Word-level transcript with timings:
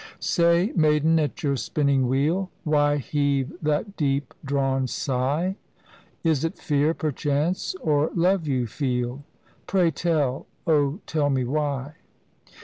]"Say, 0.19 0.73
maiden 0.75 1.19
at 1.19 1.43
your 1.43 1.55
spinning 1.55 2.07
wheel, 2.07 2.49
Why 2.63 2.97
heave 2.97 3.53
that 3.61 3.95
deep 3.95 4.33
drawn 4.43 4.87
sigh? 4.87 5.57
Is 6.23 6.41
't 6.43 6.57
fear, 6.57 6.95
perchance, 6.95 7.75
or 7.81 8.09
love 8.15 8.47
you 8.47 8.65
feel? 8.65 9.23
Pray 9.67 9.91
tell— 9.91 10.47
oh, 10.65 11.01
tell 11.05 11.29
me 11.29 11.43
why!" 11.43 11.97